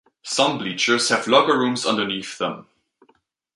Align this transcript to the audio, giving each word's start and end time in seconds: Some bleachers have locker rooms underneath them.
Some 0.23 0.57
bleachers 0.57 1.09
have 1.09 1.27
locker 1.27 1.55
rooms 1.55 1.85
underneath 1.85 2.39
them. 2.39 2.65